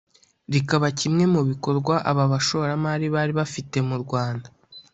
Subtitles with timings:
[0.53, 4.47] rikaba kimwe mu bikorwa aba bashoramari bari bafite mu Rwanda